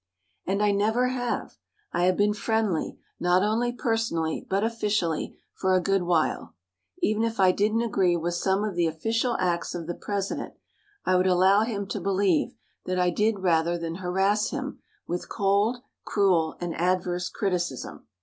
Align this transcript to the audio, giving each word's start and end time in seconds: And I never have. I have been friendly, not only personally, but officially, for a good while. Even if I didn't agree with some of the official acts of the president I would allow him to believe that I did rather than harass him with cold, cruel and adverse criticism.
And 0.47 0.63
I 0.63 0.71
never 0.71 1.09
have. 1.09 1.57
I 1.93 2.05
have 2.05 2.17
been 2.17 2.33
friendly, 2.33 2.97
not 3.19 3.43
only 3.43 3.71
personally, 3.71 4.43
but 4.49 4.63
officially, 4.63 5.37
for 5.53 5.75
a 5.75 5.79
good 5.79 6.01
while. 6.01 6.55
Even 7.03 7.23
if 7.23 7.39
I 7.39 7.51
didn't 7.51 7.83
agree 7.83 8.17
with 8.17 8.33
some 8.33 8.63
of 8.63 8.73
the 8.73 8.87
official 8.87 9.37
acts 9.39 9.75
of 9.75 9.85
the 9.85 9.93
president 9.93 10.55
I 11.05 11.15
would 11.15 11.27
allow 11.27 11.61
him 11.65 11.85
to 11.89 12.01
believe 12.01 12.55
that 12.85 12.97
I 12.97 13.11
did 13.11 13.41
rather 13.43 13.77
than 13.77 13.97
harass 13.97 14.49
him 14.49 14.79
with 15.05 15.29
cold, 15.29 15.83
cruel 16.03 16.57
and 16.59 16.73
adverse 16.73 17.29
criticism. 17.29 18.07